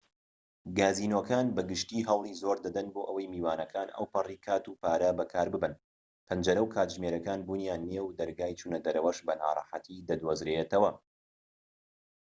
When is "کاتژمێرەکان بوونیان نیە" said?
6.75-8.01